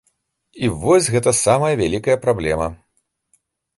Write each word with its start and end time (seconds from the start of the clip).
І 0.63 0.69
вось 0.85 1.09
гэта 1.15 1.33
самая 1.43 1.71
вялікая 1.83 2.17
праблема. 2.27 2.67